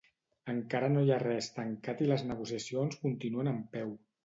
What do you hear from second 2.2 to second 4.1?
negociacions continuen en peu.